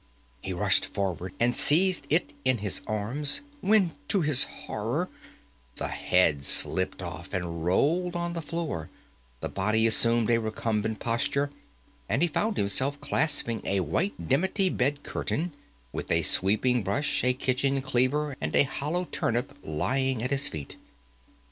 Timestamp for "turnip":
19.11-19.55